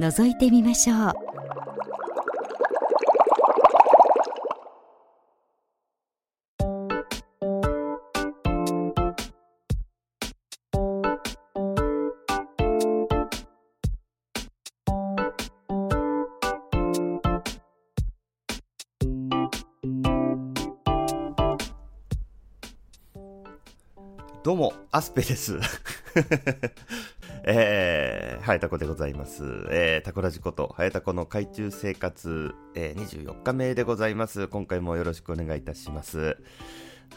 [0.00, 1.12] 覗いてみましょう
[24.44, 25.58] どうも、アスペです。
[27.44, 29.42] えー、はやたこでございます。
[29.70, 34.48] えー、タコラジこと、はやたこの海中生活、えー、24日目でございます。
[34.48, 36.36] 今回もよろしくお願いいたします。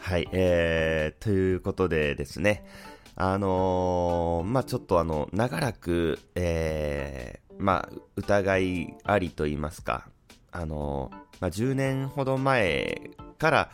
[0.00, 2.64] はい、えー、ということでですね、
[3.16, 10.08] あのー、まあちょっとあの、長らく、えー、まあ疑いありと言いますか、
[10.50, 13.70] あのー、まあ10年ほど前から、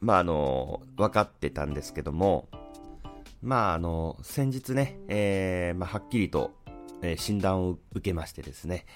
[0.00, 2.48] まああのー、分かってたんですけども、
[3.44, 6.52] まあ、あの、先日ね、えー、まあ、はっきりと、
[7.02, 8.86] えー、診断を受けましてですね、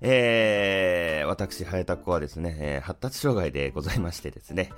[0.00, 4.70] えー、私、早田子はですね、えー、発達障害でございましてですね、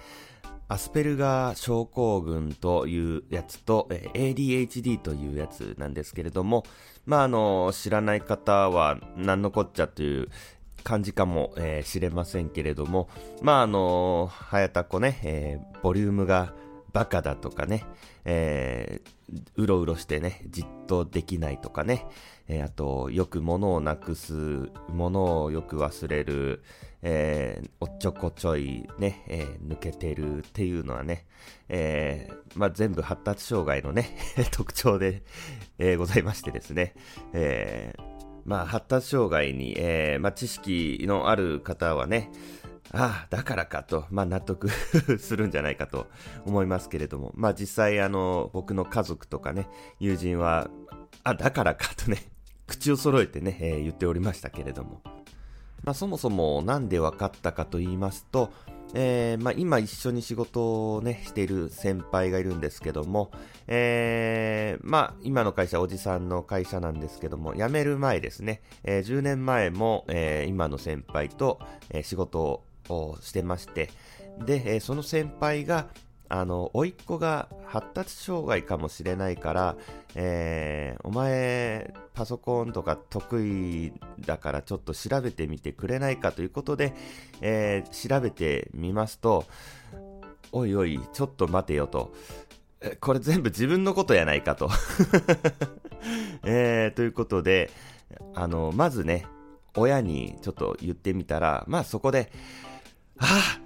[0.68, 6.64] アスペルガー症候群というやつと、えー、ADHD というやつなんですけれども、
[7.06, 10.28] まあ、あの、知らない方は何のこっちゃという
[10.82, 13.08] 感じかも、えー、知れませんけれども、
[13.40, 16.52] まあ、あの、早田子ね、えー、ボリュームが
[16.94, 17.84] バカだとかね、
[18.24, 22.06] えー、うろうろしてね、じっとできないとかね、
[22.46, 26.62] えー、あと、よく物をなくす、物をよく忘れる、
[27.02, 31.26] えー、おっちょこちょいね、えー、抜けてるっていうのはね、
[31.68, 34.16] えー、まあ、全部発達障害のね、
[34.52, 35.22] 特徴で、
[35.78, 36.94] えー、ございましてですね、
[37.32, 38.02] えー、
[38.44, 42.30] まあ、発達障害に、えー、まあ、知識のある方はね、
[42.96, 44.68] ああ、だからかと、まあ納得
[45.18, 46.06] するんじゃないかと
[46.46, 49.68] 思いますけれども、まあ実際あの、僕の家族とかね、
[49.98, 50.70] 友人は、
[51.24, 52.18] あ、だからかとね、
[52.66, 55.02] 口を揃えてね、えー、言っておりましたけれども、
[55.82, 58.52] まあそもそもなんで分かったかと言いますと、
[58.96, 63.32] えー、まあ、今一緒に仕事をね、している先輩がいるんですけども、
[63.66, 71.58] えー、まあ、今の会社、おじさんの会社なんですけども、辞める前ですね、えー、10年前も、え今の先輩と、
[71.90, 73.90] え仕事ををしてまして、
[74.44, 75.88] で、え、その先輩が、
[76.28, 79.76] あの、甥っ子が発達障害かもしれないから、
[80.14, 86.94] えー、お前、パソコンとか得意だからちょっと調べてみてくれないかということで、
[87.40, 89.44] えー、調べてみますと、
[90.52, 92.12] おいおい、ちょっと待てよと。
[93.00, 94.70] これ全部自分のことやないかと。
[96.44, 97.70] えー、ということで、
[98.34, 99.26] あの、まずね、
[99.76, 102.30] 親にちょっと言ってみたら、まあそこで、
[103.18, 103.60] あ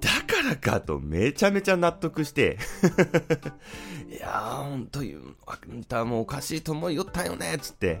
[0.00, 2.58] だからかとめちゃめちゃ納得して。
[4.10, 5.00] いやー、ほんと、
[5.46, 8.00] あんたもおかしいと思いよったよね、つって。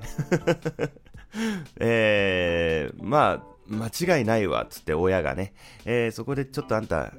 [1.80, 5.54] えー、まあ、間違いないわ、つって親がね、
[5.86, 7.14] えー、そこでちょっとあんた、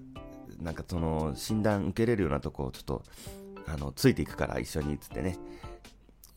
[0.59, 3.03] なんかその、診断受けれるようなとこをちょっと、
[3.65, 5.37] あの、ついていくから一緒に、つってね、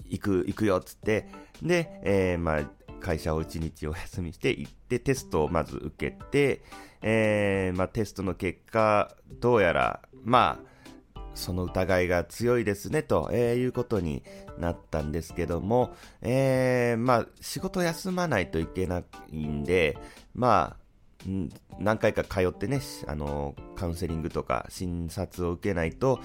[0.06, 1.28] 行く、行くよ、つって、
[1.62, 2.70] で、えー、まあ、
[3.00, 6.62] 会社を1日お休みして行ってテストをまず受けて、
[7.02, 14.24] えー、まあ、テストの結果、どうやら、まあ、その疑いが強いですね、と、えー、いうことに
[14.58, 19.96] なったんですけども、えー、まあ、仕事休まないといけないんで、
[20.34, 20.88] まあ、
[21.78, 26.20] 何回か通ってね、あの、カウンセリングとか診察を受けないと、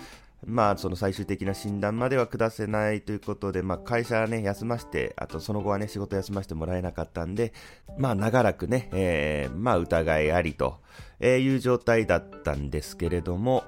[0.45, 7.53] まあ、その最終的な診断までは下せないということで、まあ、会社ね、休まして、あとその後はね、仕事休ませてもらえなかったんで、
[7.97, 10.79] まあ、長らくね、えー、まあ、疑いありと
[11.21, 13.63] いう状態だったんですけれども、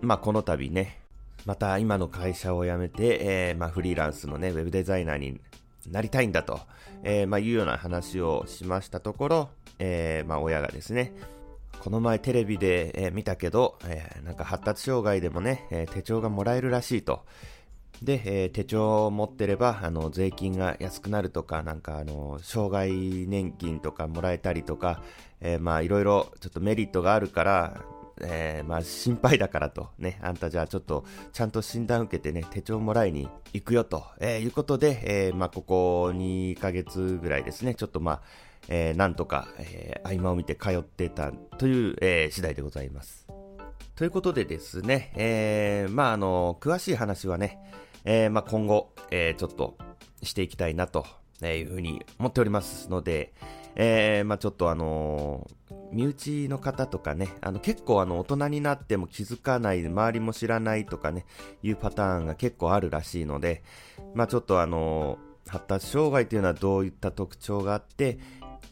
[0.00, 1.00] まあ、この度ね、
[1.46, 5.40] また今の会社を辞めて、えー、まあ、フリーランスのね、ウェブデザイナーに
[5.90, 6.60] なりたいんだと、
[7.02, 11.12] えー、まあ、いうような話をしましたところ、えー、まあ、親がですね、
[11.80, 17.24] この前テレビで、えー、見たけど、えー、なんか発達障害でもね、えー、手帳がもらえるらしいと。
[18.02, 25.02] で、え、手帳を持ってれば、あの、税金が安くなるとか、なんかあの、障害年金とかもらえたりとか、
[25.40, 27.82] え、まあいろいろちょっとメリットがあるから、
[28.20, 38.22] え、まあ心配だからと、ね、あんたじゃあちょっとちゃんと診断受けてね、手帳もらいに行くよと、え、いうことで、え、まあここ2ヶ月ぐらいですね、ちょっとまあ、
[38.68, 43.26] えー、なんとか、えー、合間を見て通ってたという、えー、次第でございます。
[43.96, 47.58] ということでですね、えー、まああの、詳しい話はね、
[48.04, 49.76] えー、まあ今後、えー、ちょっと
[50.22, 51.04] していきたいなと
[51.42, 53.32] いうふうに思っておりますので、
[53.74, 55.48] えー、まあちょっとあの
[55.92, 61.26] 身内の方とかね、あの結構あの大人になっても気づかない、周りも知らないとかね、
[61.62, 63.62] いうパターンが結構あるらしいので、
[64.14, 68.18] まあちょっとあの発達障害というのはどういった特徴があって、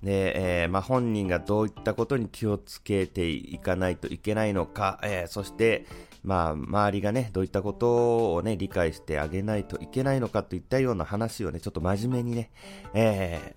[0.02, 5.86] で、えー、まあ、本人がどういったことに気をつけていかないといけないのか、えー、そして、
[6.22, 12.50] まあ、周りがね、どういったことをね、理解してあげないといけないのかといったような話をね、ちょっと真面目にね、
[12.94, 13.56] え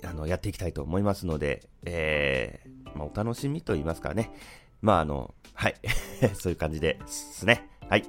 [0.00, 4.32] ー、あの、やっていきたいと思いますので、えー、まあ、お楽しみと言いますかね。
[4.80, 5.74] まあ、あの、はい。
[6.34, 7.68] そういう感じですね。
[7.88, 8.04] はい。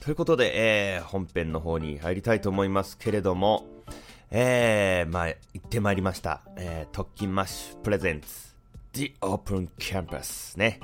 [0.00, 0.52] ということで、
[0.96, 3.66] えー、本編の方に入りたいと思いますけれども、
[4.36, 6.40] えー、まあ、行ってまいりました。
[6.56, 8.26] えー、特勤マッシュプレゼンツ
[8.92, 10.80] The Open Campus ね。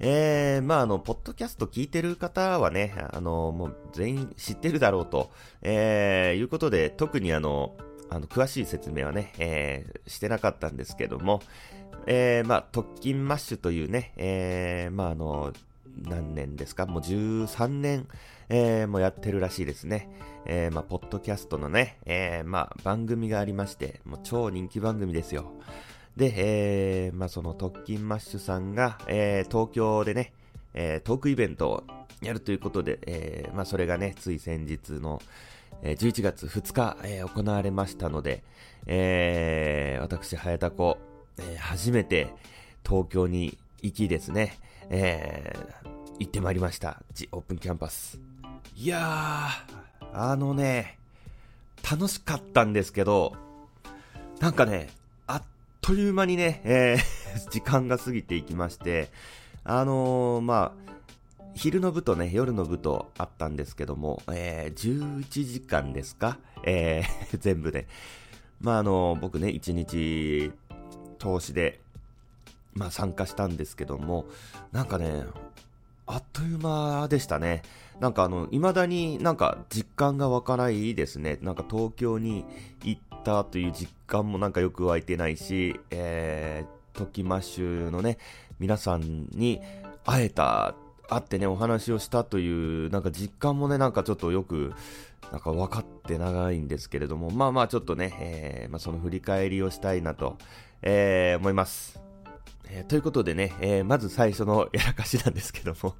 [0.00, 5.30] えー、まあ、あの、ポッドキャスト聞いてる方はね、あの、もう全員知ってるだろうと、
[5.60, 7.76] えー、いうことで、特にあの、
[8.08, 11.42] あの、詳しい説明はね、えー、してなかったんですけども、
[12.06, 15.52] えー、まあ、トッキンマッシュというね、えー、まあ、あの、
[16.02, 16.86] 何年ですか？
[16.86, 18.08] もう13年、
[18.48, 20.08] えー、もうやってるらしいですね。
[20.46, 25.52] えー、まあ、ポッドキャストのね、えー、まあ、番組がありまして、もう超人気番組ですよ。
[26.16, 30.32] で、えー、まあ、そのトッキンマッシュさんが、えー、東京でね、
[30.74, 31.84] えー、トークイベントを
[32.20, 35.20] やるということで、えー、まあ、それがね、つい先日の、
[35.82, 38.42] えー、11月2日、えー、行われましたので、
[38.86, 40.98] えー、私、早田子、
[41.38, 42.32] えー、初めて
[42.86, 44.58] 東京に行きですね、
[44.90, 45.88] えー、
[46.20, 47.02] 行ってまいりました。
[47.12, 48.33] ジオープンキャンパス。
[48.76, 50.98] いやー、あのね、
[51.88, 53.36] 楽しかったんですけど、
[54.40, 54.88] なんかね、
[55.28, 55.42] あっ
[55.80, 59.10] という間にね、えー、 時間が過ぎていきまして、
[59.62, 60.92] あのー、まあ、
[61.54, 67.86] 昼の部とね、夜の部とあったんですけども、えー、11時間ですかえー、 全部で。
[68.60, 70.52] まあ、あのー、僕ね、1日
[71.18, 71.80] 通しで、
[72.72, 74.26] まあ参加したんですけども、
[74.72, 75.22] なんかね、
[76.06, 77.62] あっという間でしたね。
[78.00, 81.38] なんかあの、未だになんか実感が湧かないですね。
[81.42, 82.44] なんか東京に
[82.82, 88.18] 行ったという実感もなんかよく湧いてないし、えー、トキマッシュのね、
[88.58, 89.60] 皆さんに
[90.04, 90.74] 会えた、
[91.08, 94.72] 会ってね、お話をしたという、なんか実感もね、なんかちょっとよく、
[95.32, 100.36] なんか分かってないんですけれども、まあまあちょっとね、えー、まあその振り返りをしたいなと、
[100.82, 102.03] えー、思います。
[102.70, 105.94] えー、ということでね、えー、まず最初のやらかしなんですけども。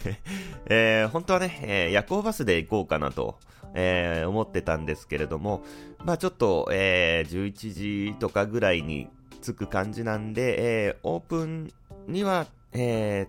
[0.66, 3.38] えー、本当はね、え夜行バスで行こうかなと、
[3.74, 5.62] え思ってたんですけれども、
[6.04, 9.08] まあちょっと、え11時とかぐらいに
[9.42, 11.72] 着く感じなんで、えオープン
[12.06, 13.26] には、え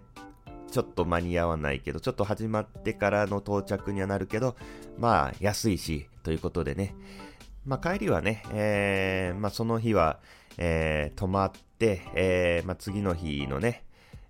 [0.71, 4.55] ちょっと間に合わないけど、ちょっと始まってからの到着にはなるけど、
[4.97, 6.95] まあ安いし、ということでね、
[7.65, 10.19] まあ帰りはね、えまあその日は、
[10.57, 13.83] え泊まって、えー、まあ、次の日のね、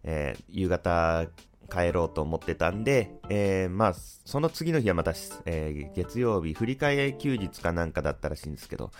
[0.04, 1.26] えー、夕方
[1.72, 5.14] 帰ろうと思ってたんで、えー、まあ、その次の日はまた、
[5.46, 8.92] えー、月曜日、振り替え休日かなんかだったらしいんですけど、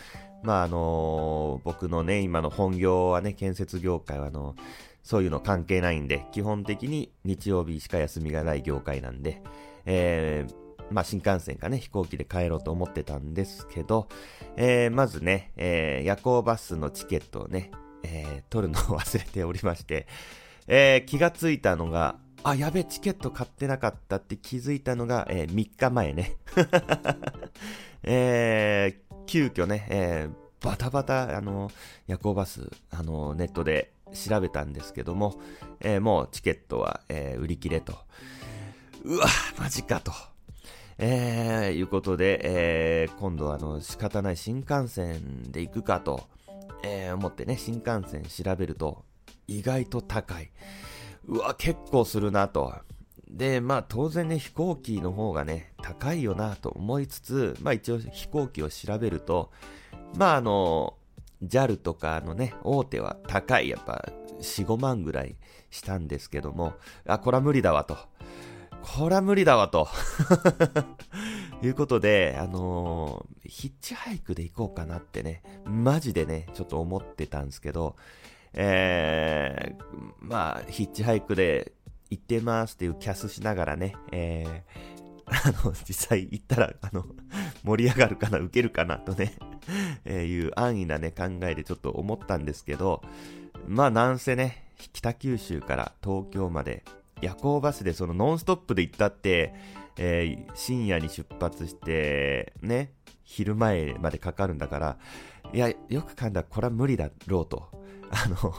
[0.44, 4.56] まあ、あの、僕のね、今の本業はね、建設業界はあの
[5.06, 9.42] そういうの関係ないんで、基本的に日曜日しか休みがない業界なんで、
[9.86, 10.54] えー、
[10.90, 14.08] まあ、新幹線かね、飛行機で帰ろうと思ってたんですけど、
[14.56, 17.70] えー、まずね、えー、夜行バスのチケットをね、
[18.06, 20.08] えー、取るのを忘れておりまして、
[20.68, 26.36] えー、気がついたのが、あ、やべ、チケット買ってなかったって気づいたのが、えー、3日前ね。
[28.04, 31.72] えー、急遽ね、えー、バタバタ、あの、
[32.06, 35.40] 夜行バス、あの、ネットで調べたんですけども、
[35.80, 37.98] えー、もうチケットは、えー、売り切れと。
[39.04, 40.12] うわ、マジかと。
[40.98, 46.28] えー、いうことで、えー、今度はあの、仕方ない新幹線で行くかと。
[46.84, 49.04] えー、思ってね、新幹線調べると、
[49.48, 50.52] 意外と高い。
[51.28, 52.74] うわ、結構するなと。
[53.30, 59.52] で、まあ当然ね、飛行機の方がね、高いよなと思いつつ、まあ一応飛行機を調べると、
[60.18, 60.96] まああの、
[61.44, 64.06] JAL とかのね、大手は高い、やっぱ
[64.40, 65.36] 4、5万ぐらい
[65.70, 66.74] したんですけども、
[67.06, 67.98] あ、これは無理だわと。
[68.82, 69.88] これは無理だわと。
[71.64, 77.96] いうことで、あのー、ヒッチハイクで行こうかなってね、マジでね、ちょっと思ってたんですけど、
[78.54, 81.74] えー、まあ、ヒッチハイクで
[82.10, 87.06] 行ってますっていうキャスしながらね、えー、あの、実際行ったら、あの、
[87.64, 89.34] 盛り上がるかな、受けるかなとね
[90.06, 93.02] えー、いう安易なね、考えでちょっと思ったんですけど、
[93.68, 96.84] まあなんせね、北九州から東京まで
[97.22, 99.54] 夜行バスでそのノンストップで行ったって、
[99.98, 104.98] えー、深夜に出発して、ね、昼前までかかるんだから、
[105.54, 107.70] いや、よく噛んだこれは無理だろうと。
[108.10, 108.54] あの、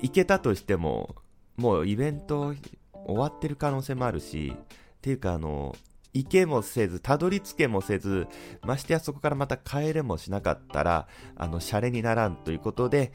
[0.00, 1.16] 行けたとしても、
[1.56, 2.54] もうイベント
[2.92, 5.76] 終わってる可能性もあるし、っていうかあの、
[6.14, 8.26] 行けもせず、たどり着けもせず、
[8.62, 13.12] ましてやそこからまた帰れもしなかったら、あの、シャレにならんということで、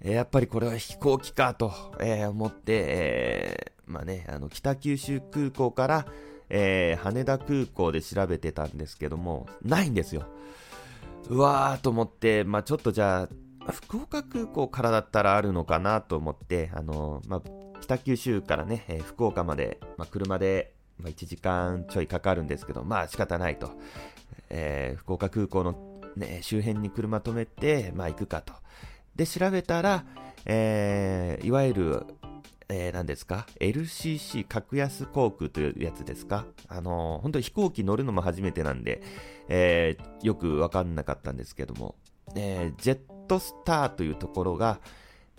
[0.00, 6.06] やっぱりこれは飛行機かと、えー、思って、えー、まあね、あの、北九州空港から、
[6.48, 10.24] え羽田空港で調べてたんですけども、ないんですよ。
[11.28, 13.28] うわーと思って、まあちょっとじゃ
[13.66, 17.42] あ、福岡空港からだったらあるのかなと思って、あのまあ、
[17.80, 23.70] 北九州からね、え福岡まで、まあ、車で、まあ、1時間ちょいかかるんですけど、まあ仕方ないと。
[24.50, 28.52] えー、福岡空港の、ね、周辺に車止めて、まあ行くかと。
[29.16, 30.04] で、調べたら、
[30.44, 32.06] えー、いわゆる、
[32.68, 36.46] えー、何ですか ?LCC 格安航空というやつですか？
[36.68, 39.02] あのー、本当飛行機乗るのも初めてなんで、
[39.48, 41.94] えー、よくわかんなかったんですけども、
[42.34, 44.80] えー、ジェットスターというところが、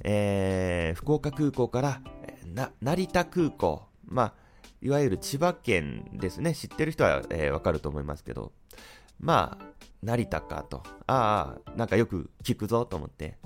[0.03, 2.01] えー、福岡空港から
[2.45, 4.33] な成田空港、まあ、
[4.81, 8.51] いわゆる千葉県ですね、知ってる人は、えー、わかると思いますけど、
[9.19, 9.65] まあ、
[10.03, 13.37] 成田かと、ああ、なんかよく聞くぞと思って、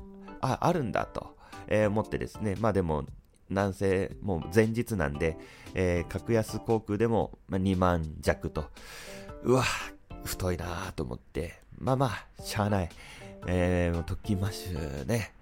[0.42, 3.06] あ、あるんだと、えー、思ってですね、まあでも、
[3.50, 5.38] 南西、もう前日なんで、
[5.74, 8.66] えー、格安航空でも、2万弱と、
[9.44, 9.64] うわ、
[10.24, 12.90] 太いなぁと思って、まあまあ、しゃあない。
[13.48, 15.34] えー、もう、特訓マッシュね。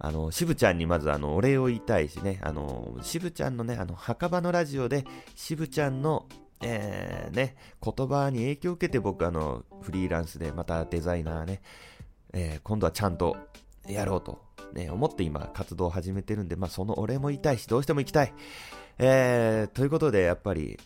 [0.00, 6.26] あの、渋ちゃんにまずあの、お礼を言いたいしね、あの、渋ちゃんのね、あの、墓場のラジオで、渋ちゃんの、
[6.60, 11.62] えー、ね、言葉に影響を受けて僕あの、フリーランスでまたデザイナーね、
[12.32, 13.36] えー、今度はちゃんと
[13.88, 14.40] やろうと、
[14.72, 18.32] ね、思って今活動を始めてるんで、まあそのお礼も言いたいし、どうしても行きたい。
[18.98, 20.78] えー、ということでやっぱり、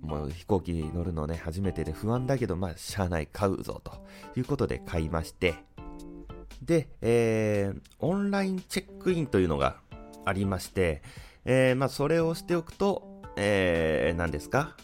[0.00, 4.04] もう飛行機に乗るのね、初めてで不安だけど、まあ、しゃあない買うぞ、と。
[4.36, 5.54] いうことで買いまして、
[6.62, 9.76] で、えー、オンラインチェックインというのが
[10.24, 11.02] ありまして、
[11.44, 14.76] えー、まあ、それをしておくと、えー、何ですか？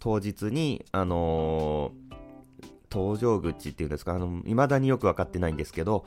[0.00, 1.92] 当日に、あの、
[2.90, 6.04] 搭乗口っていうんですか、あの、未だによくわかってないんですけど、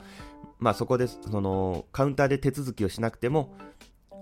[0.58, 3.56] まあ、そこで、その、カウンターで手続きをしなくても、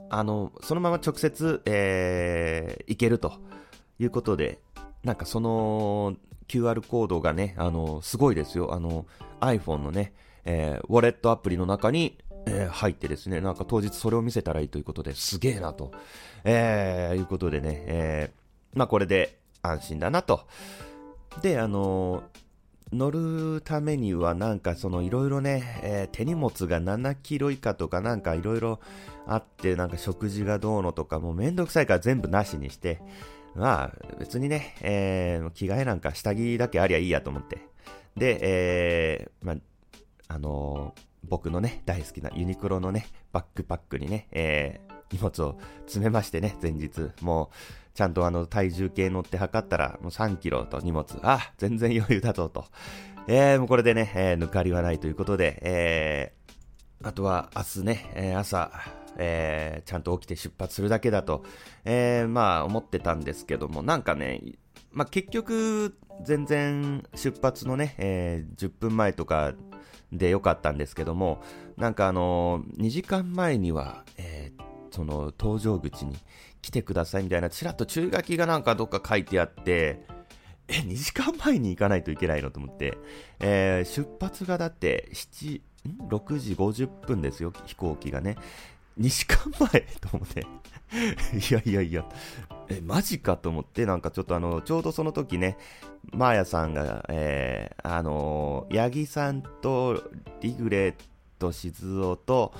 [0.08, 3.34] あの、そのまま直接、えー、行けると
[3.98, 4.58] いうことで、
[5.04, 6.16] なんかその
[6.48, 8.74] QR コードがね、あの、すごいですよ。
[8.74, 9.06] あの、
[9.40, 10.12] iPhone のね、
[10.44, 15.92] えー、ウォレットアプリの中に、えー、入ってですね、なんか当日それを見せたらいいということですげえなと、
[16.44, 20.46] えー、いうことでね、えー、まあこれで安心だなと。
[21.40, 22.24] で、あの
[22.92, 28.80] 乗るためにはなんかそのいろいろね、えー、手荷物が7キロ以下とかなんかいろいろ
[29.26, 33.00] あってなんか食事がどうのとかもうめんどくさいから全部なしにして、
[33.54, 37.66] まあ別にね、えー、着替えなんか下着だけありゃいいやと思って。
[38.16, 39.56] で、えー、まあ
[40.28, 47.10] あのー、僕のね、大好きなユニクロのね、バックパックにね、えー、荷物を詰めましてね、前日。
[47.20, 47.56] もう、
[47.94, 51.18] ちゃんとあの、体重計乗って測ったら、もう3キロと荷物。
[51.22, 52.64] あ、全然余裕だぞと。
[53.28, 58.70] えー、もうこれでね、えー、抜かりはないということで、えー、あとは明日ね、えー、朝、
[59.16, 61.44] えー、ちゃんと起きて出発するだけだと、
[61.84, 64.40] えー、まあ思ってたんですけども、なんかね、
[64.90, 69.54] まあ結局、全然出発のね、えー、10分前とか
[70.12, 71.42] でよかったんですけども、
[71.76, 76.16] なんかあのー、2時間前には、えー、その搭乗口に
[76.60, 80.04] 来てくださいみたいな、ちらっと注意書きがなんかどっか書いてあって、
[80.68, 82.96] え、2時間前に行かないといけないのと思って、
[83.40, 88.36] えー、出発がだって7、ん？6時50分ですよ、飛行機がね。
[89.00, 90.46] 2時間前と思って。
[91.32, 92.04] いやいやいや、
[92.68, 95.56] え、マジかと思って、なんかちょっとあの、ちょうどその時ね、
[96.12, 100.02] マーヤさんが、えー、あのー、ヤギさんと、
[100.40, 100.94] リグレ
[101.42, 102.52] ット静雄と、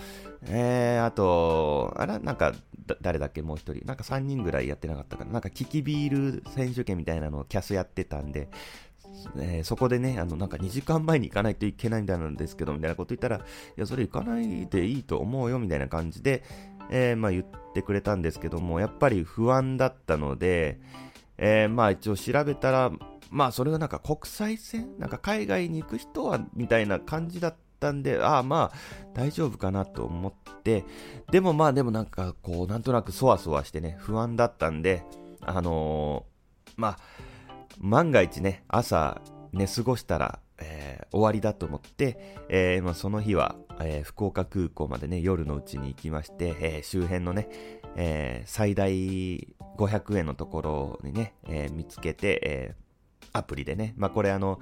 [0.47, 2.53] えー、あと、あら、なんか、
[3.01, 3.87] 誰だっけ、もう一人。
[3.87, 5.33] なんか3人ぐらいやってなかったかな。
[5.33, 8.49] なんか、キキビール選手権みたいなのをキャスやってたんで、
[9.39, 13.41] えー、そこでね、あの、なんか2時間前に行かないといけないみたいなんですけど、みたいなこと言ったら、い
[13.77, 16.43] や、それ行かないでいいと思うよ、みたいな感じで、
[16.91, 20.81] えー、まあ言ってくれたんですけども、やっぱり不安だったので、
[21.39, 22.91] えー、まあ一応調べたら、
[23.31, 24.99] まあそれがなんか国際線？
[24.99, 28.77] なんか海外に行く人は、みたいな感じだっったんで、ああ、まあ、
[29.13, 30.85] 大丈夫かなと思って、
[31.33, 35.03] でもまあ、でもなんか、こう、なんとなくそわそわしてね、不安だったんで、
[35.41, 36.99] あのー、まあ、
[37.81, 39.21] 万が一ね、朝
[39.53, 47.49] 寝過ごしたら、えー、終わりだと思って、えーまあ、その日は、えー、福岡空港までね、夜のうちに行きまして、え、周辺のね、
[47.97, 48.93] え、最大
[49.77, 52.75] 500円のところにね、え、見つけて、え、
[53.33, 54.61] アプリでね、まあこれあの、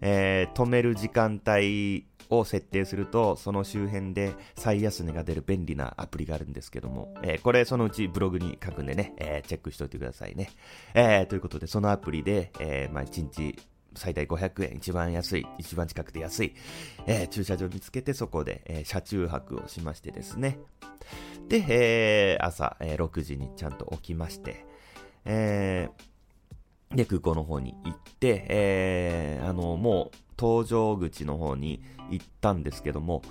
[0.00, 10.50] え、止める時間帯を設定すると、その周辺で最安値が出る便利なアプリがあるんですけども、えー、これそのうちブログに書くんでね、えー、チェックしておいてくださいね。
[10.94, 13.56] えー、ということで、そのアプリで、え、まあ1日
[13.96, 16.54] 最大500円、一番安い、一番近くて安い、
[17.06, 20.58] えー、駐車場見つけてそこで、えー、車中泊をしましてですね。
[21.48, 24.64] で、えー、朝、え、6時にちゃんと起きまして、
[25.24, 25.88] え、
[26.94, 33.22] で、空港の方に行って、え、あの、もう、搭乗口の方に行ったんですけども、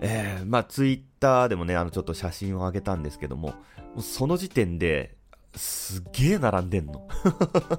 [0.00, 3.54] えー、まあ、ツイッターでもね、あの、ちょっと写真を上げたんですけども、
[3.94, 5.16] もその時点で、
[5.54, 7.08] すっげえ並んでんの。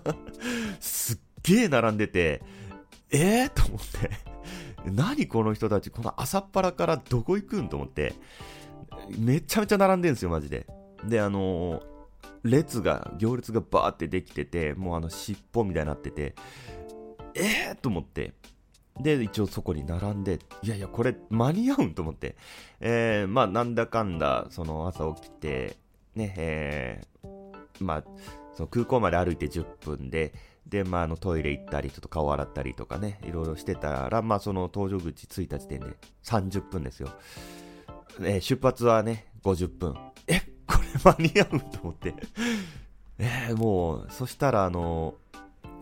[0.79, 2.41] すっげえ並んでて、
[3.11, 4.09] えー、と思って
[4.91, 7.69] 何この人たち、この朝っぱらからどこ行くん？
[7.69, 8.13] と思って、
[9.17, 10.65] めちゃめちゃ並んでんすよ、マジで。
[11.05, 11.83] で、あのー、
[12.43, 16.35] 列が、行列がバーってできてて、もうあの尻尾みたいになってて、
[17.35, 17.75] えー？
[17.75, 18.33] と思って。
[18.99, 22.35] で、一応そこに並んで、いやいや、これ間に合うんと思って。
[22.79, 25.77] えー、まあ、なんだかんだ、その朝起きて、
[26.15, 28.03] ね、えー、まあ、
[28.53, 30.33] その空港まで歩いて10分で、
[30.65, 35.87] で、まあ、あのトイレ行ったり、ちょっと顔洗ったりとかね、いろいろしてたら、まあ、その搭乗口着いた時点で
[36.23, 37.09] 30分ですよ。
[38.19, 39.95] えー、出発はね、50分。
[40.27, 42.15] え、これ間に合うと思って。
[43.19, 45.15] えー、もう、そしたら、あの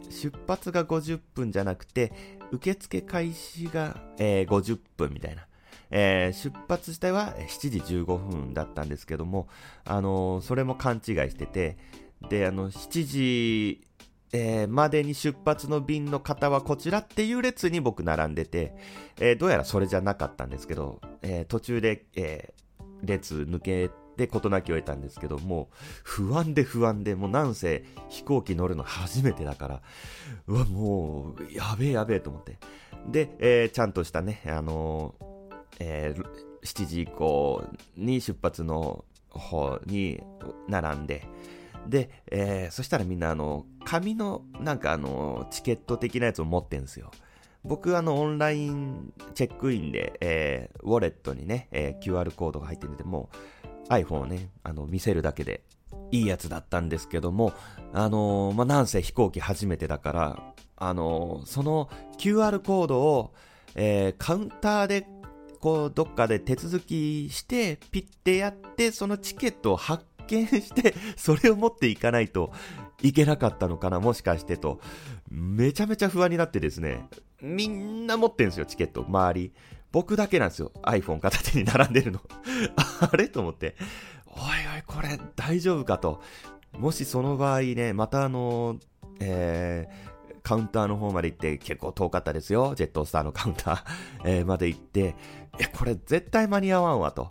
[0.10, 2.12] 出発が50分じゃなくて、
[2.56, 5.46] 受付開始が、えー、50分みたいな。
[5.92, 9.48] えー、出発自体は7時15分だったんですけども、
[9.86, 11.78] あのー、それも勘違いしてて、
[12.30, 13.82] で、あの、7時、
[14.34, 18.76] えー、までに出発の便の方はこちらっていう列に僕並んでて、
[19.20, 22.54] えー、どうやらそれじゃなかったんですけど、えー、途中で、え
[23.04, 25.70] 列抜けて事なきを得たんですけど、も
[26.04, 29.82] 不安で不安で、もうなんせ飛行機乗るの初めてだから、
[30.48, 32.58] うわ、もう、やべえやべえと思って。
[33.08, 35.16] で、えちゃんとしたね、あの
[35.80, 36.16] え
[36.64, 37.64] 7時以降
[37.96, 40.22] に出発の方に
[40.68, 41.28] 並んで、
[41.88, 47.12] で、えー、そしたらみんなあの、紙のなんかあの、チケット的なやつを持ってんすよ。
[47.64, 53.38] 僕あの、オンラインチェックインで、えー、ウォレットにね、えー、QR コードが入ってるんで、もう
[53.90, 55.64] iPhone をね、あの、見せるだけで
[56.12, 57.54] いいやつだったんですけども、
[57.94, 63.34] あの、まあ、なんせ飛行機初めてだから、あの、その QR コードを、
[63.76, 65.08] えー、カウンターで、
[65.60, 72.52] こう、どっかで手続きして、ピッてやって、そのチケットを発見して、 それを持っていかないと
[73.02, 74.80] いけなかったのかな、もしかしてと、
[75.30, 77.08] めちゃめちゃ不安になってですね、
[77.42, 79.54] みんな持ってんですよ、チケット、周り。
[79.96, 82.20] 僕だけなんですよ、iPhone 片手に並んでるの。
[83.00, 83.30] あれ？
[83.30, 83.78] と思って、
[84.28, 84.42] おい
[84.76, 86.22] おい、これ大丈夫かと。
[86.78, 88.76] もしその場合ね、またあの、
[89.22, 92.76] えー、カウンターの方まで行って結構遠かったですよ。
[92.76, 93.84] ジェットスターのカウンター、
[94.26, 95.16] えー、まで行って、
[95.60, 97.30] え、これ絶対間に合わんわと。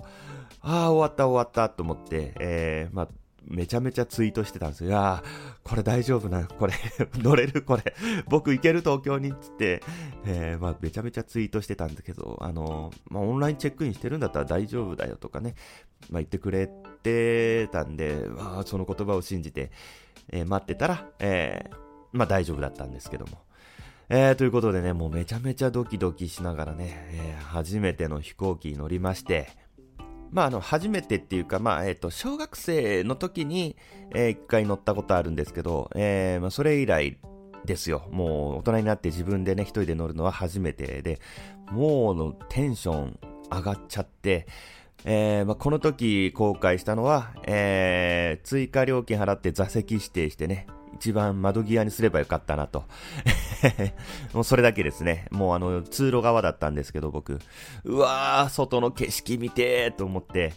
[0.63, 3.09] ああ、終わった終わったと思って、えー、まあ、
[3.47, 4.91] めちゃめちゃツイートしてたんですよ。
[4.91, 5.23] いや、
[5.63, 6.75] これ大丈夫な、これ
[7.19, 7.95] 乗れる、これ、
[8.29, 9.83] 僕行ける東京に、つって、
[10.25, 15.55] えー、まあ、めちゃめちゃツイートしてたんだけど、あのー、まあ、オンラインチェックインしてるんだったら大丈夫だよとかね、
[16.11, 16.69] まあ、言ってくれ
[17.03, 19.71] てたんで、まあ、その言葉を信じて、
[20.31, 21.77] えー、待ってたら、えー、
[22.13, 23.39] まあ、大丈夫だったんですけども。
[24.11, 29.49] えー、ということでね、もうめちゃめちゃドキドキしながらね、えー、初めての飛行機に乗りまして、
[30.35, 33.77] まあ、あの、初めてっていうか、まあ、えっ、ー、と、小学生の時に、
[34.13, 37.17] えー、一回乗ったことあるんですけど、えー、まあ、それ以来
[37.65, 38.09] ですよ。
[38.11, 41.21] もう、大人になって自分でね、一人で乗るのは初めてで、
[41.71, 43.19] もう、の、テンション
[43.49, 44.49] 上がっちゃって、
[45.05, 52.85] えー、まあ、この時後悔したのは、えー、追加料金払って座席指定してね、一番窓際にすればよかったなと。
[54.33, 55.27] もうそれだけですね。
[55.31, 57.39] もうあの、通路側だったんですけど、僕。
[57.85, 60.55] うわー、外の景色見てーと思って、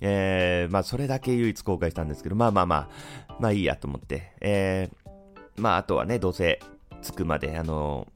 [0.00, 2.76] えー、まあそれだけ唯一公開したんですけど、まあまあま
[3.28, 6.60] あ、まあいいやと思って、えー、まああとはね、どうせ
[7.02, 8.06] 着くまで、あの、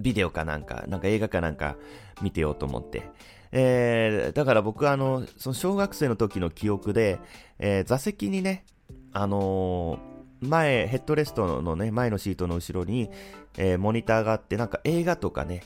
[0.00, 1.76] ビデオかなんか、なんか映画かなんか
[2.20, 3.08] 見てようと思って、
[3.52, 7.18] えー、だから僕はあの、その小学生の時の記憶で、
[7.58, 8.64] えー、座席にね、
[9.12, 10.11] あのー
[10.42, 13.08] 前、ヘッドレストのね、前のシートの後ろに、
[13.56, 15.62] えー、モニターがあって、なんか映画とかね、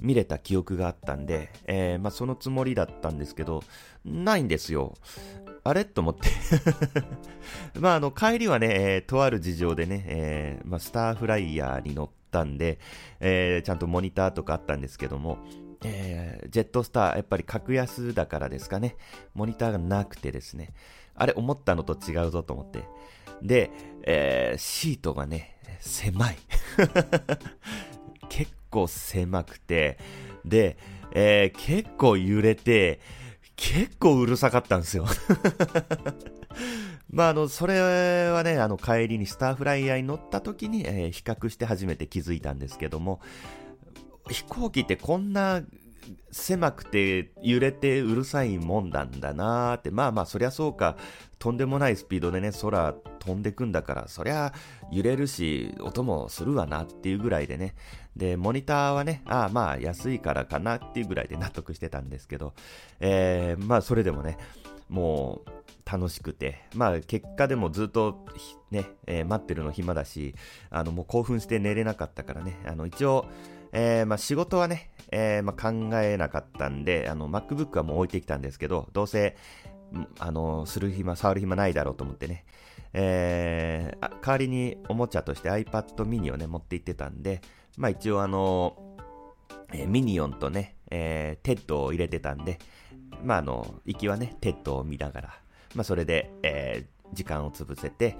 [0.00, 3.64] 見れた記憶があったんで、えー、まあ、そのつもりだったんですけど、
[4.04, 4.94] ないんですよ。
[5.64, 5.84] あれ？
[5.84, 6.28] と思って
[7.80, 12.78] まあ、あの、帰りはね、えー、とある事情でね、えー、まあ、スターフライヤーに乗ったんで、
[13.20, 15.38] えー、ちゃんとモニターとかあったんですけども、
[15.84, 18.96] えー、ジェットスター、やっぱり格安だからですかね、
[19.34, 20.72] モニターがなくてですね、
[21.14, 22.84] あれ、思ったのと違うぞと思って。
[23.42, 23.70] で、
[24.04, 26.36] えー、シートがね、狭い。
[28.28, 29.98] 結構狭くて、
[30.44, 30.76] で、
[31.12, 33.00] えー、結構揺れて、
[33.56, 35.06] 結構うるさかったんですよ。
[37.10, 43.20] まあ、あの、それはね、あの、帰りにスターフライヤーに乗った時に、えー、比較して初めて気づいたんですけども、
[44.28, 45.62] 飛行機ってこんな
[46.30, 50.96] 狭くて揺れてうるさいもんなんだなーって、まあまあそりゃそうか、
[51.38, 54.52] とんでもないスピードでね、空飛んでくんだから、そりゃ
[54.90, 57.74] 揺れるし、音もするわなっていうぐらいでね、
[58.16, 62.54] で、モニターはね、ああまあ安いからかなっていうぐらいで 納得してたんですけど、
[63.00, 64.38] えー、まあそれでもね、
[64.88, 68.26] もう楽しくて、まあ結果でもずっと
[68.70, 70.34] ね、えー、待ってるの暇だし、
[70.70, 73.26] あのもう興奮して寝れなかったからね、あの一応、
[73.72, 79.36] えー、まあ、仕事はね、えー、まあ、考えなかったんで、MacBook はもう置いてきたんですけど、どうせ、
[80.18, 82.44] あの、する暇、触る暇ないだろうと思ってね、
[82.92, 87.40] えー、代わりにおもちゃとして iPad mini をね、持って行ってたんで、
[87.76, 88.76] まあ一応あの、
[89.72, 92.58] えー、ミニオンとね、えー、テッドを入れてたんで、
[93.22, 95.40] まああの、行きはね、テッドを見ながら、
[95.74, 98.16] まあそれで、えー、時間を潰せて、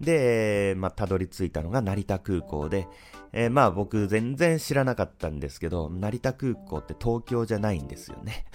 [0.00, 2.88] で、まあ、たどり着いたのが成田空港で、
[3.32, 8.46] えー、まあ僕全然知らなかったんですけど、成田空港って東京じゃないんですよね。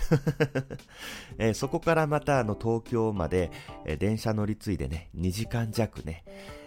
[1.37, 3.51] えー、そこからまたあの東京まで、
[3.85, 6.25] えー、電車乗り継いでね、2時間弱ね。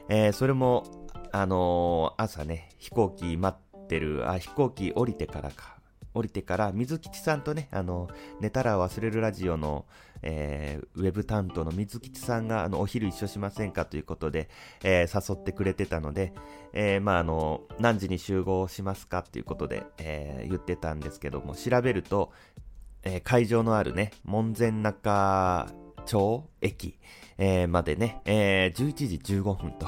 [0.09, 0.85] えそれも、
[1.33, 5.79] あの朝ね、飛行機待ってる、あ、飛行機降りてからか。
[6.15, 8.09] 降りてから、水吉さんとね、あの、
[8.41, 9.85] 寝たら忘れるラジオの、
[10.23, 14.49] えー、ウェブ担当の水吉さんが、あの、お昼一緒しませんかということで、
[14.83, 16.33] えー、誘ってくれてたので、
[16.73, 22.33] えー、まあ、あの、何時に集合しますかっていうことで、え言ってたんですけども、調べると、
[23.03, 25.69] え会場のあるね、門前仲
[26.05, 26.99] 町駅、
[27.39, 29.87] えまでね、え11時15分と。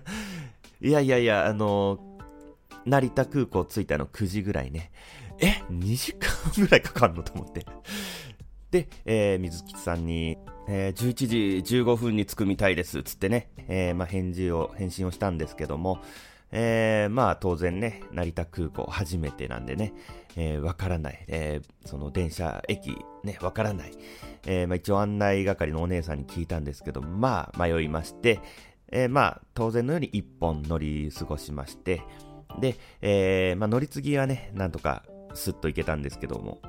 [0.80, 1.98] いやいやいや、あの
[2.84, 4.90] 成田空港着いたの9時ぐらいね。
[5.38, 7.66] え ?2 時間ぐらいかかるのと思って。
[8.70, 16.00] で、えー、水吉さんに、えー、11時15分に着くみたいです、つってね、えー、まあ、返事を、返信をしたんですけども、
[16.52, 19.92] えー、まあ当然ね、成田空港初めてなんでね、
[20.36, 23.92] えー、わからない、えー、その電車、駅、ね、わからない。
[24.46, 28.40] えー、まあ一応案内係のお姉さんに聞いたんですけど、まあ迷いまして、
[28.92, 32.02] えー、まあ当然のように一本乗り過ごしまして、
[32.60, 36.60] で、えー、まあ乗り継ぎはね、なんとかスッと行けたんですけども、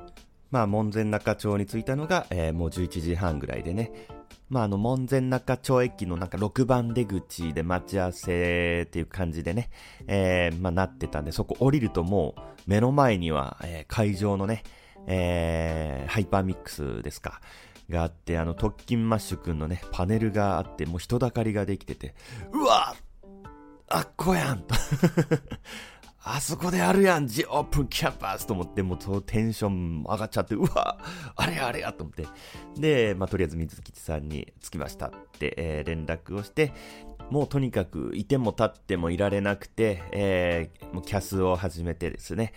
[0.50, 3.92] まあ、門前仲町に着いたのが、えー、もう11時半ぐらいでね、
[4.48, 9.70] まあ、あの、門前仲町駅のなんか6番出口で待ち合わせっていう感じでね、
[10.06, 14.62] えー、まあ、なってたんで、そこ降りるともう、目の前には、えー、会場のね、
[15.06, 17.40] えー、ハイパーミックスですか、
[17.90, 22.14] があって、あの、特勤マッシュくんのね、パネルがあって、もう人だかりができてて、
[22.52, 22.94] うわ
[23.90, 24.74] あっこやんと。
[26.24, 30.98] あそこであるやん、 THE OPEN CAMPUS と思って、もうそのテンション上がっちゃって、うわ
[31.36, 32.26] あれやあれやと思って。
[32.76, 36.72] で、まあ、とりあえず水吉さんに着きましたって、えー、連絡をして、
[37.30, 42.52] もうとにかくいても立ってもいられなくて、えー、もうキャスを始めてですね、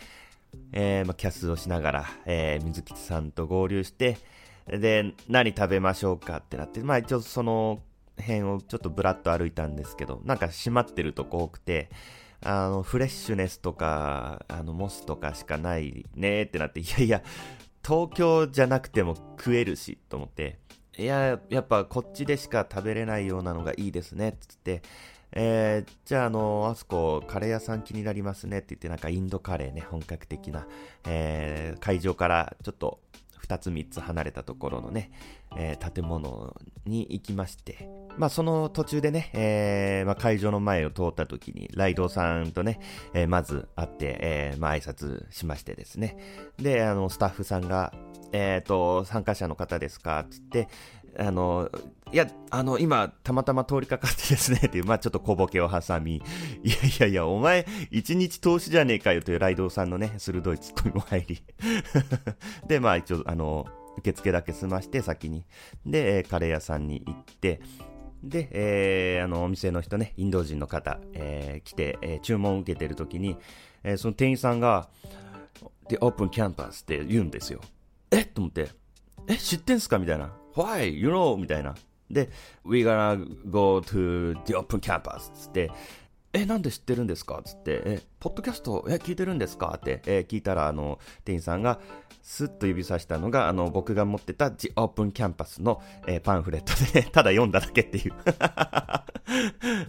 [0.74, 4.18] えー、まあ、キャスをしながら、えー、水吉さんと合流して、
[4.68, 7.80] で、何食べましょうかってなって、まあ一応その
[8.18, 11.90] 辺をちょっとブラッと歩いたんですけど、なんか閉まってるとこ多くて、
[12.44, 17.24] あの、フレッシュネスとか、あの、モスとかしかないねってなって、いやいや、
[17.86, 20.60] 東京じゃなくても食えるし、と思って、
[20.98, 24.82] いや、やっぱこっちでしか食べれないようなのがいいですね、つって、
[25.34, 30.68] えー、じゃあ、あの、あそこ、カレー屋さん気になりますねって言って、なんかインドカレーね、本格的な、
[31.06, 33.00] えー、会場からちょっと
[33.48, 35.12] 2つ3つ離れたところのね、
[35.56, 42.80] えー、建物に行きまして、まあその途中でね、えー、まあ会場の前を通った時に、ライドさんとね、
[43.14, 46.18] えー、まず会って、えー、まあ挨拶しましてですね。
[46.58, 47.94] で、あの、スタッフさんが、
[48.34, 50.26] え、ー、と、参加者の方ですか？
[50.30, 50.68] つって、
[51.18, 51.70] あの、
[52.14, 56.16] いや、あの、今、たまたま通りかかってですね、 っていう、まあちょっと小ボケを挟み、
[56.64, 61.44] いやいやいや、お前、一日投資じゃねえかよというライドさんのね、鋭いツッコミも入り。
[62.68, 63.66] で、まあ一応、あの、
[63.98, 65.46] 受付だけ済まして先に。
[65.86, 67.60] で、カレー屋さんに行って、
[68.24, 73.36] で、えー、あの、お店の人ね、インド人の方、えー、来て、えー、注文を受けてる時に、
[73.84, 74.90] えー、その店員さんが、
[75.90, 77.60] The Open Campus って言うんですよ。
[78.12, 78.24] え？
[78.24, 78.70] と思って、
[79.28, 80.00] え、知ってんすか？
[80.00, 80.32] みたいな。
[80.56, 80.88] Why?
[80.90, 81.36] You know?
[81.38, 81.76] みたいな。
[82.10, 82.30] で、
[82.64, 85.72] We gonna go to the open campus つって、
[86.34, 87.42] え、なんで知ってるんですか？
[87.44, 89.74] つって、え、ポッドキャスト、え、聞いてるんですか？
[89.78, 91.80] って、え聞いたら、あの、店員さんが、
[92.22, 98.14] スッと指さしたのが、あの、僕が持ってた The Open Campus の、えー、パンフレットで、 ただ読んだだけっていう。
[98.40, 99.04] あ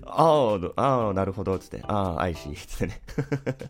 [0.07, 3.00] あ、ああ、なるほど、つって、ああ、愛しい、つってね。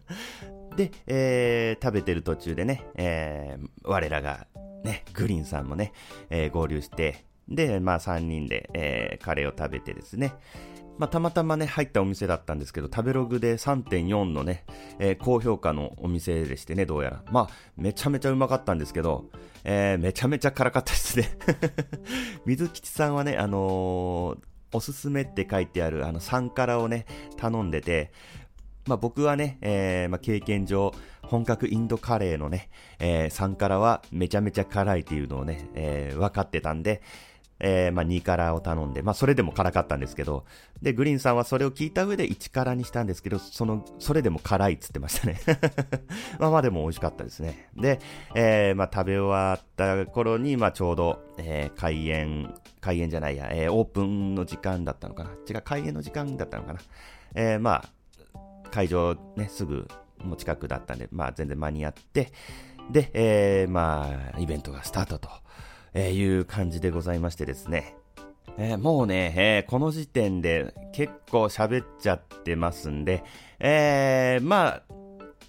[0.77, 4.47] で、えー、食べてる途中でね、えー、我らが、
[4.85, 5.93] ね、グリーンさんもね、
[6.31, 10.33] え、合流して、で、まあ3人で、え、カレーを食べてですね、
[11.03, 14.65] まあ、たまたまね、入ったお店だったんですけど、食べログで3.4のね、
[15.01, 17.25] えー、高評価のお店でしてね、どうやら。
[17.33, 19.25] まあ、めちゃめちゃうまかったんですけど、
[19.65, 21.29] えー、めちゃめちゃ辛かったですね。
[22.47, 24.39] 水吉さんはね、あのー、
[24.75, 28.13] おすすめって書いてある、あの、3辛をね、頼んでて、
[28.87, 37.03] まあ、僕はね、えー、まあ、経験上、本格インドカレーのね、えー、3辛はめちゃめちゃ辛いっていうのをね、えー、分かってたんで、
[37.65, 40.45] えー、まあ、2辛を頼んで、まあ、それでも辛かったんですけど、
[40.83, 45.41] で、グリーンさんはそれを聞いた上で1辛にしたんですけど、その、それでも辛いっつってましたね。
[46.41, 47.69] まあまあでも美味しかったですね。
[47.77, 48.01] で、
[48.35, 55.31] えー、まあ食べ終わった頃に、まあちょうど、えー、開演、開演じゃないや、えー、オープンの時間だったのかな。
[55.49, 56.81] 違う、開演の時間だったのかな。
[57.35, 57.85] えー、ま
[58.35, 58.39] あ、
[58.73, 59.87] 会場ね、すぐ、
[60.19, 62.33] もう近くだったんで、まあ全然間に合って、
[62.91, 65.42] で、えー、まあ、イベントがスタートと。
[65.95, 67.97] え、いう感じでございましてですね。
[68.59, 73.25] えー、もうね、えー、この時点で結構喋っちゃってますんで、
[73.59, 74.83] えー、まあ、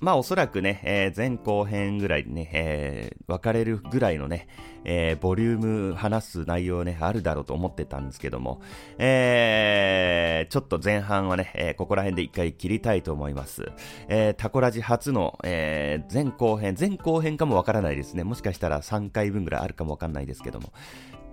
[0.04, 4.50] まあおそらくね、えー、前後編ぐらいね、えー、分かれるぐらいのね、
[4.84, 8.62] えー、ボリューム話す内容ね、あるだろうと思ってたんですけども、
[8.98, 13.72] えー、ちょっと前半はね、えー、ここら辺で一回切りたいと思います。
[14.10, 18.26] えー、タコラジ初の、えー、前後編、前後編かもわからないですね。
[18.26, 20.74] もしかしたら3回分ぐらいあるかもわかんないですけども。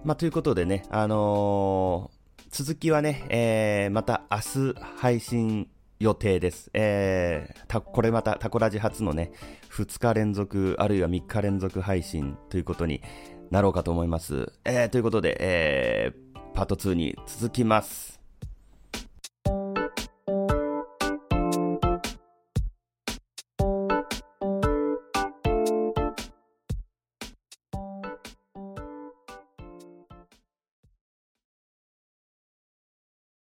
[0.04, 5.66] まあ、ということでね、あのー、続きはね、えー、また明日配信
[6.00, 6.70] 予定です。
[6.72, 9.32] えー、た、これまたタコラジ初のね、
[9.70, 13.02] 2日連続、あるいは3日連続配信ということに
[13.50, 14.50] なろうかと思います。
[14.64, 18.19] えー、ということで、えー、パート2に続きます。